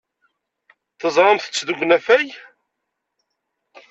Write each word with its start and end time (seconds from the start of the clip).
Teẓramt-t 0.99 1.65
deg 1.67 1.79
unafag. 1.83 2.27